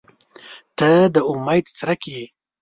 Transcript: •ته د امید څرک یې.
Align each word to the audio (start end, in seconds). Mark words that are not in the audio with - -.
•ته 0.77 0.91
د 1.13 1.15
امید 1.31 1.65
څرک 1.77 2.01
یې. 2.13 2.23